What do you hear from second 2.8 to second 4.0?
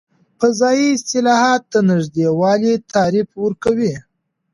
تعریف ورکوي.